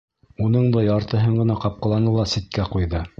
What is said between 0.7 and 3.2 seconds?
да яртыһын ғына ҡапҡыланы ла ситкә ҡуйҙы.